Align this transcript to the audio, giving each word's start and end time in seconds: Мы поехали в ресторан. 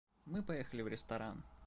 Мы 0.25 0.41
поехали 0.41 0.81
в 0.81 0.87
ресторан. 0.87 1.43